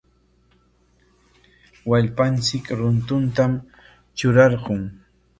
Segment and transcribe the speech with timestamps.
[1.93, 3.53] Wallpanchik runtutam
[4.23, 4.81] trurarqun.